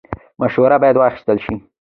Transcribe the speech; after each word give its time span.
مشوره 0.41 0.77
باید 0.81 0.97
واخیستل 0.97 1.37
شي 1.45 1.55